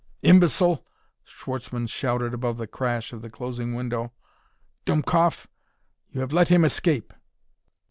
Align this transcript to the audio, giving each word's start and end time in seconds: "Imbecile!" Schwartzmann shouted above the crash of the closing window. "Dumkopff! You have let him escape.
"Imbecile!" 0.23 0.83
Schwartzmann 1.23 1.85
shouted 1.85 2.33
above 2.33 2.57
the 2.57 2.65
crash 2.65 3.13
of 3.13 3.21
the 3.21 3.29
closing 3.29 3.75
window. 3.75 4.11
"Dumkopff! 4.83 5.45
You 6.09 6.21
have 6.21 6.33
let 6.33 6.47
him 6.49 6.65
escape. 6.65 7.13